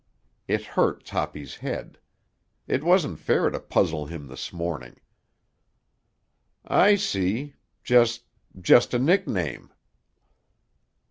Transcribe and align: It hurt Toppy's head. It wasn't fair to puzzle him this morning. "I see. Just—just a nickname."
It 0.47 0.65
hurt 0.65 1.05
Toppy's 1.05 1.57
head. 1.57 1.99
It 2.65 2.83
wasn't 2.83 3.19
fair 3.19 3.51
to 3.51 3.59
puzzle 3.59 4.07
him 4.07 4.25
this 4.25 4.51
morning. 4.51 4.95
"I 6.65 6.95
see. 6.95 7.53
Just—just 7.83 8.95
a 8.95 8.97
nickname." 8.97 9.71